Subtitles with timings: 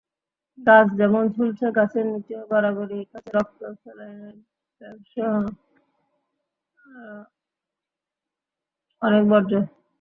[0.57, 4.35] গাছে যেমন ঝুলছে, গাছের নিচেও গড়াগড়ি খাচ্ছে রক্ত-স্যালাইনের
[4.81, 7.19] ব্যাগসহ আরও
[9.01, 9.53] অনেক বর্জ্য।